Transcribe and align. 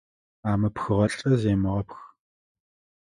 Амыпхыгъэ 0.51 1.07
лӏы 1.13 1.31
земыгъэпх. 1.41 1.99